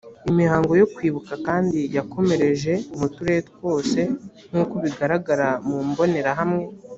[0.31, 3.99] imihango yo kwibuka kandi yakomereje mu turere twose
[4.49, 6.63] nk uko bigaragara mu mbonerahamwe